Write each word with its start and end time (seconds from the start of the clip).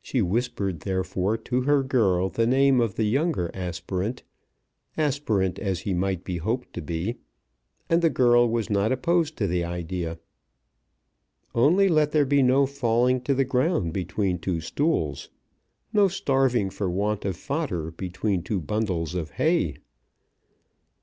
She 0.00 0.22
whispered 0.22 0.80
therefore 0.80 1.36
to 1.36 1.60
her 1.60 1.82
girl 1.82 2.30
the 2.30 2.46
name 2.46 2.80
of 2.80 2.94
the 2.94 3.04
younger 3.04 3.50
aspirant, 3.52 4.22
aspirant 4.96 5.58
as 5.58 5.80
he 5.80 5.92
might 5.92 6.24
be 6.24 6.38
hoped 6.38 6.72
to 6.72 6.80
be, 6.80 7.16
and 7.90 8.00
the 8.00 8.08
girl 8.08 8.48
was 8.48 8.70
not 8.70 8.90
opposed 8.90 9.36
to 9.36 9.46
the 9.46 9.64
idea. 9.64 10.18
Only 11.54 11.90
let 11.90 12.12
there 12.12 12.24
be 12.24 12.42
no 12.42 12.64
falling 12.64 13.20
to 13.24 13.34
the 13.34 13.44
ground 13.44 13.92
between 13.92 14.38
two 14.38 14.62
stools; 14.62 15.28
no 15.92 16.08
starving 16.08 16.70
for 16.70 16.88
want 16.90 17.26
of 17.26 17.36
fodder 17.36 17.90
between 17.90 18.42
two 18.42 18.62
bundles 18.62 19.14
of 19.14 19.32
hay! 19.32 19.76